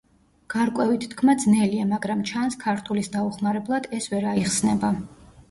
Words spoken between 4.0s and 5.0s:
ეს ვერ აიხსნება.